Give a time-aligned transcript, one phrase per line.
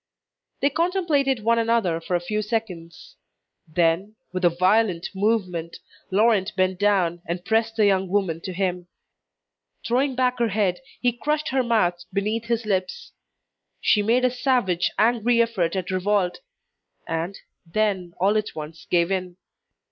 [0.61, 3.17] They contemplated one another for a few seconds.
[3.71, 5.77] Then, with a violent movement,
[6.09, 8.87] Laurent bent down, and pressed the young woman to him.
[9.85, 13.11] Throwing back her head he crushed her mouth beneath his lips.
[13.79, 16.39] She made a savage, angry effort at revolt,
[17.05, 19.35] and, then all at once gave in.